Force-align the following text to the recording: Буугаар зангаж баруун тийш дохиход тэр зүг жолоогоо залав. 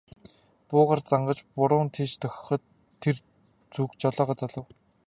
Буугаар 0.69 1.01
зангаж 1.11 1.39
баруун 1.57 1.89
тийш 1.95 2.11
дохиход 2.21 2.61
тэр 3.01 3.15
зүг 3.73 3.89
жолоогоо 4.01 4.35
залав. 4.41 4.65